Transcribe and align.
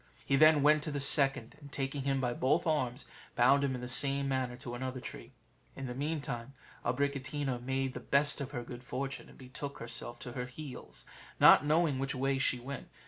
He 0.25 0.35
then 0.35 0.63
went 0.63 0.81
to 0.81 0.91
the 0.91 0.99
second, 0.99 1.55
and 1.61 1.71
taking 1.71 2.01
him 2.05 2.19
by 2.19 2.33
both 2.33 2.65
arms, 2.65 3.05
bound 3.35 3.63
him 3.63 3.75
in 3.75 3.81
the 3.81 3.87
same 3.87 4.27
manner 4.27 4.55
to 4.57 4.73
another 4.73 4.99
tree. 4.99 5.31
In 5.75 5.85
the 5.85 5.93
meantime 5.93 6.55
Abricotina 6.83 7.61
made 7.61 7.93
the 7.93 7.99
best 7.99 8.41
of 8.41 8.49
her 8.49 8.63
good 8.63 8.83
fortune, 8.83 9.29
and 9.29 9.37
betook 9.37 9.77
herself 9.77 10.17
to 10.21 10.31
her 10.31 10.47
heels, 10.47 11.05
not 11.39 11.67
knowing 11.67 11.99
which 11.99 12.15
way 12.15 12.39
she 12.39 12.59
went. 12.59 12.87